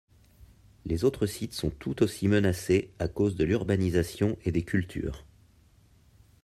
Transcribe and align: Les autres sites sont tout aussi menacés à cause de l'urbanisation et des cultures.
Les 0.83 1.03
autres 1.03 1.27
sites 1.27 1.53
sont 1.53 1.69
tout 1.69 2.01
aussi 2.01 2.27
menacés 2.27 2.91
à 2.97 3.07
cause 3.07 3.35
de 3.35 3.43
l'urbanisation 3.43 4.35
et 4.45 4.51
des 4.51 4.63
cultures. 4.63 5.27